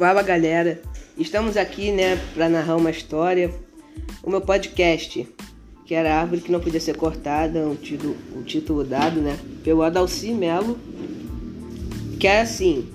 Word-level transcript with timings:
Fala 0.00 0.22
galera, 0.22 0.80
estamos 1.18 1.58
aqui 1.58 1.92
né 1.92 2.18
para 2.32 2.48
narrar 2.48 2.76
uma 2.76 2.90
história, 2.90 3.54
o 4.22 4.30
meu 4.30 4.40
podcast, 4.40 5.28
que 5.84 5.94
era 5.94 6.14
a 6.14 6.20
árvore 6.22 6.40
que 6.40 6.50
não 6.50 6.58
podia 6.58 6.80
ser 6.80 6.96
cortada, 6.96 7.68
o 7.68 7.76
título, 7.76 8.16
o 8.34 8.42
título 8.42 8.82
dado 8.82 9.20
né 9.20 9.38
pelo 9.62 9.82
Adalci 9.82 10.32
Melo, 10.32 10.78
que 12.18 12.26
é 12.26 12.40
assim: 12.40 12.88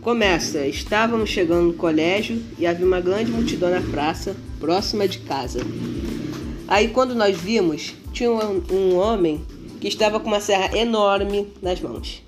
começa, 0.00 0.66
estávamos 0.66 1.30
chegando 1.30 1.68
no 1.68 1.74
colégio 1.74 2.42
e 2.58 2.66
havia 2.66 2.84
uma 2.84 3.00
grande 3.00 3.30
multidão 3.30 3.70
na 3.70 3.80
praça, 3.80 4.34
próxima 4.58 5.06
de 5.06 5.20
casa. 5.20 5.60
Aí 6.66 6.88
quando 6.88 7.14
nós 7.14 7.38
vimos, 7.38 7.94
tinha 8.12 8.32
um, 8.32 8.60
um 8.72 8.96
homem 8.96 9.40
que 9.80 9.86
estava 9.86 10.18
com 10.18 10.26
uma 10.26 10.40
serra 10.40 10.76
enorme 10.76 11.46
nas 11.62 11.80
mãos. 11.80 12.24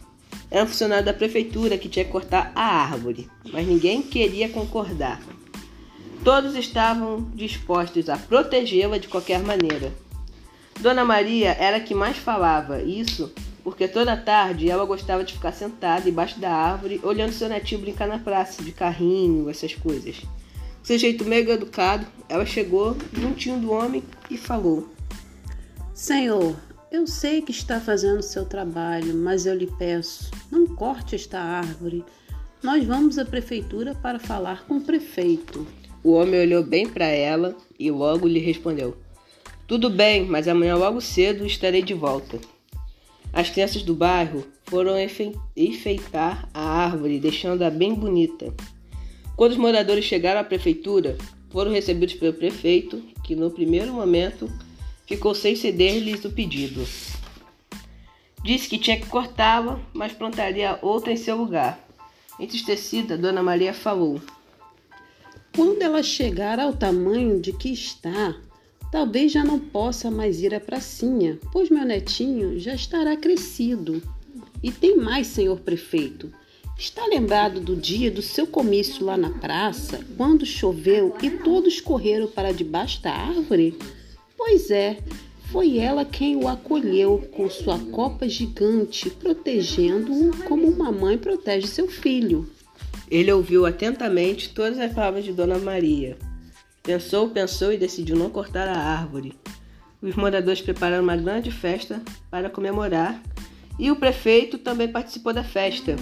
Era 0.51 0.65
um 0.65 0.69
funcionário 0.69 1.05
da 1.05 1.13
prefeitura 1.13 1.77
que 1.77 1.89
tinha 1.89 2.05
que 2.05 2.11
cortar 2.11 2.53
a 2.55 2.65
árvore, 2.65 3.29
mas 3.53 3.67
ninguém 3.67 4.03
queria 4.03 4.49
concordar. 4.49 5.21
Todos 6.23 6.55
estavam 6.55 7.31
dispostos 7.35 8.09
a 8.09 8.17
protegê-la 8.17 8.99
de 8.99 9.09
qualquer 9.09 9.41
maneira. 9.41 9.93
Dona 10.81 11.05
Maria 11.05 11.57
era 11.59 11.79
a 11.79 11.81
que 11.81 11.95
mais 11.95 12.17
falava, 12.17 12.83
isso 12.83 13.33
porque 13.67 13.89
toda 13.89 14.17
tarde 14.17 14.71
ela 14.71 14.85
gostava 14.85 15.25
de 15.25 15.33
ficar 15.33 15.51
sentada 15.51 16.09
embaixo 16.09 16.39
da 16.39 16.53
árvore, 16.53 17.01
olhando 17.03 17.33
seu 17.33 17.49
netinho 17.49 17.81
brincar 17.81 18.07
na 18.07 18.17
praça, 18.17 18.63
de 18.63 18.71
carrinho, 18.71 19.51
essas 19.51 19.75
coisas. 19.75 20.21
Com 20.21 20.85
seu 20.85 20.97
jeito 20.97 21.25
meio 21.25 21.51
educado, 21.51 22.07
ela 22.29 22.47
chegou 22.47 22.97
juntinho 23.13 23.59
do 23.59 23.73
homem 23.73 24.05
e 24.31 24.39
falou: 24.39 24.89
Senhor, 25.93 26.55
eu 26.91 27.07
sei 27.07 27.43
que 27.43 27.51
está 27.51 27.81
fazendo 27.81 28.23
seu 28.23 28.45
trabalho, 28.45 29.15
mas 29.15 29.45
eu 29.45 29.55
lhe 29.55 29.67
peço, 29.79 30.31
não 30.51 30.67
corte 30.67 31.15
esta 31.15 31.39
árvore. 31.39 32.05
Nós 32.63 32.85
vamos 32.85 33.19
à 33.19 33.25
prefeitura 33.25 33.95
para 33.95 34.19
falar 34.19 34.65
com 34.67 34.77
o 34.77 34.81
prefeito. 34.81 35.67
O 36.03 36.13
homem 36.13 36.41
olhou 36.41 36.63
bem 36.63 36.89
para 36.89 37.07
ela 37.07 37.57
e 37.79 37.91
logo 37.91 38.29
lhe 38.29 38.39
respondeu: 38.39 38.97
Tudo 39.67 39.91
bem, 39.91 40.25
mas 40.25 40.47
amanhã 40.47 40.77
logo 40.77 41.01
cedo 41.01 41.45
estarei 41.45 41.83
de 41.83 41.95
volta. 41.95 42.39
As 43.33 43.51
crianças 43.51 43.83
do 43.83 43.95
bairro 43.95 44.47
foram 44.65 44.95
enfeitar 45.57 46.49
a 46.55 46.61
árvore, 46.61 47.21
deixando-a 47.21 47.69
bem 47.69 47.95
bonita. 47.95 48.55
Quando 49.37 49.53
os 49.53 49.59
moradores 49.59 50.05
chegaram 50.05 50.41
à 50.41 50.45
prefeitura, 50.45 51.19
foram 51.51 51.73
recebidos 51.73 52.15
pelo 52.15 52.33
prefeito, 52.33 53.03
que 53.23 53.37
no 53.37 53.51
primeiro 53.51 53.93
momento 53.93 54.51
ficou 55.07 55.35
sem 55.35 55.55
ceder-lhes 55.57 56.25
o 56.25 56.31
pedido. 56.31 56.87
Disse 58.45 58.69
que 58.69 58.79
tinha 58.79 59.01
que 59.01 59.07
cortá-la, 59.07 59.81
mas 59.93 60.13
plantaria 60.13 60.79
outra 60.83 61.13
em 61.13 61.17
seu 61.17 61.37
lugar. 61.37 61.85
Entristecida, 62.39 63.17
Dona 63.17 63.43
Maria 63.43 63.73
falou: 63.73 64.21
Quando 65.55 65.83
ela 65.83 66.03
chegar 66.03 66.61
ao 66.61 66.73
tamanho 66.73 67.41
de 67.41 67.53
que 67.53 67.73
está, 67.73 68.37
talvez 68.93 69.33
já 69.33 69.43
não 69.43 69.59
possa 69.59 70.11
mais 70.11 70.43
ir 70.43 70.55
à 70.55 70.61
pracinha, 70.61 71.39
pois 71.53 71.71
meu 71.71 71.85
netinho 71.85 72.59
já 72.59 72.75
estará 72.75 73.17
crescido. 73.17 74.03
E 74.63 74.71
tem 74.71 74.97
mais, 74.97 75.27
senhor 75.29 75.59
prefeito. 75.61 76.33
Está 76.79 77.07
lembrado 77.07 77.59
do 77.59 77.75
dia 77.75 78.11
do 78.11 78.21
seu 78.21 78.47
comício 78.47 79.05
lá 79.05 79.17
na 79.17 79.31
praça, 79.31 80.05
quando 80.17 80.45
choveu 80.45 81.17
e 81.23 81.31
todos 81.31 81.81
correram 81.81 82.27
para 82.27 82.53
debaixo 82.53 83.01
da 83.03 83.13
árvore? 83.13 83.79
Pois 84.49 84.71
é, 84.71 84.99
foi 85.51 85.77
ela 85.77 86.05
quem 86.05 86.37
o 86.37 86.47
acolheu 86.47 87.19
com 87.33 87.51
sua 87.51 87.81
copa 87.91 88.29
gigante, 88.29 89.11
protegendo-o 89.11 90.37
como 90.45 90.69
uma 90.69 90.93
mãe 90.93 91.19
protege 91.19 91.67
seu 91.67 91.89
filho. 91.89 92.49
Ele 93.11 93.33
ouviu 93.33 93.67
atentamente 93.67 94.55
todas 94.55 94.79
as 94.79 94.93
palavras 94.93 95.25
de 95.25 95.33
Dona 95.33 95.59
Maria. 95.59 96.17
Pensou, 96.81 97.29
pensou 97.29 97.73
e 97.73 97.77
decidiu 97.77 98.15
não 98.15 98.31
cortar 98.31 98.69
a 98.69 98.79
árvore. 98.79 99.35
Os 100.01 100.15
moradores 100.15 100.61
prepararam 100.61 101.03
uma 101.03 101.17
grande 101.17 101.51
festa 101.51 102.01
para 102.31 102.49
comemorar 102.49 103.21
e 103.81 103.91
o 103.91 103.97
prefeito 103.97 104.59
também 104.59 104.87
participou 104.87 105.33
da 105.33 105.43
festa. 105.43 105.97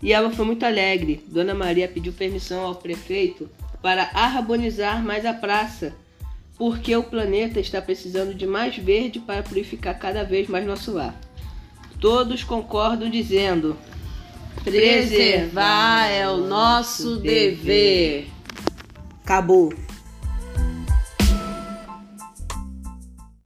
E 0.00 0.12
ela 0.12 0.30
foi 0.30 0.46
muito 0.46 0.64
alegre. 0.64 1.24
Dona 1.26 1.52
Maria 1.52 1.88
pediu 1.88 2.12
permissão 2.12 2.64
ao 2.64 2.76
prefeito 2.76 3.50
para 3.82 4.08
arbonizar 4.14 5.02
mais 5.02 5.26
a 5.26 5.34
praça 5.34 5.92
porque 6.60 6.94
o 6.94 7.02
planeta 7.02 7.58
está 7.58 7.80
precisando 7.80 8.34
de 8.34 8.46
mais 8.46 8.76
verde 8.76 9.18
para 9.18 9.42
purificar 9.42 9.98
cada 9.98 10.22
vez 10.22 10.46
mais 10.46 10.66
nosso 10.66 10.92
lar. 10.92 11.18
Todos 11.98 12.44
concordam 12.44 13.08
dizendo: 13.08 13.78
preservar 14.62 16.08
é 16.10 16.28
o 16.28 16.36
nosso 16.36 17.16
dever. 17.16 18.28
Acabou. 19.24 19.72